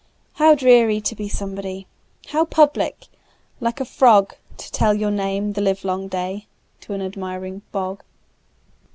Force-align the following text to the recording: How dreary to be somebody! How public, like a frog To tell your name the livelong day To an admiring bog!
How 0.33 0.55
dreary 0.55 0.99
to 1.01 1.13
be 1.15 1.29
somebody! 1.29 1.85
How 2.29 2.43
public, 2.43 3.05
like 3.59 3.79
a 3.79 3.85
frog 3.85 4.33
To 4.57 4.71
tell 4.71 4.95
your 4.95 5.11
name 5.11 5.53
the 5.53 5.61
livelong 5.61 6.07
day 6.07 6.47
To 6.79 6.93
an 6.95 7.03
admiring 7.03 7.61
bog! 7.71 8.01